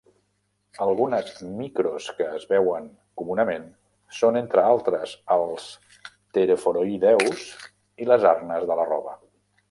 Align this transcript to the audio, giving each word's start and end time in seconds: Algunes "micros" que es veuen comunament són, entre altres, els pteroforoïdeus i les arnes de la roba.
Algunes 0.83 1.27
"micros" 1.57 2.05
que 2.21 2.29
es 2.37 2.45
veuen 2.53 2.87
comunament 3.21 3.67
són, 4.19 4.39
entre 4.41 4.63
altres, 4.69 5.13
els 5.35 5.67
pteroforoïdeus 6.07 7.45
i 8.05 8.09
les 8.13 8.25
arnes 8.31 8.67
de 8.73 8.79
la 8.81 8.87
roba. 8.89 9.15